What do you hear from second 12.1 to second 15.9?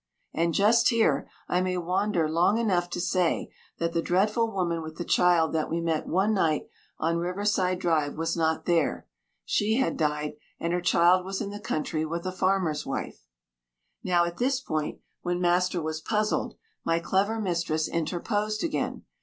a farmer's wife.) Now at this point, when master